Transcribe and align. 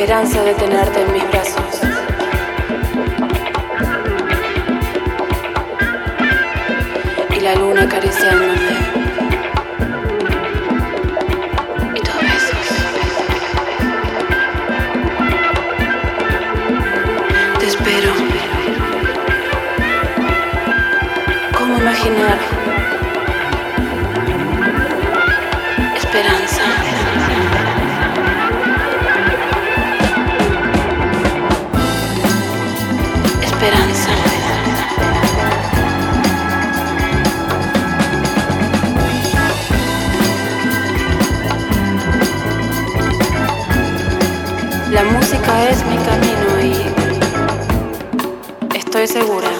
Y 0.00 0.06
La 45.02 45.06
música 45.06 45.70
es 45.70 45.82
mi 45.86 45.96
camino 45.96 46.60
y 46.62 46.74
estoy 48.76 49.06
segura. 49.06 49.59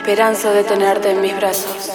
Esperanza 0.00 0.50
de 0.52 0.64
tenerte 0.64 1.10
en 1.10 1.20
mis 1.20 1.36
brazos. 1.36 1.90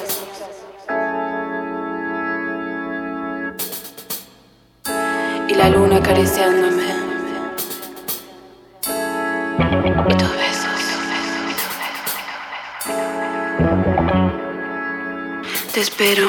Y 5.48 5.56
la 5.56 5.70
luna 5.70 5.98
acariciándome. 5.98 6.84
Y 10.08 10.14
tus 10.18 10.38
besos. 10.38 10.82
Te 15.74 15.80
espero. 15.82 16.28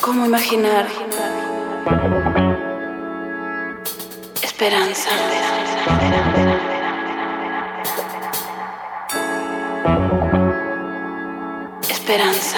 ¿Cómo 0.00 0.26
imaginar? 0.26 0.86
Esperanza. 4.42 5.10
Esperanza. 12.08 12.56